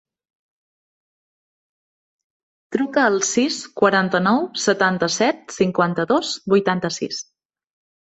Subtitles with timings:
[2.77, 7.27] Truca al sis, quaranta-nou, setanta-set, cinquanta-dos, vuitanta-sis.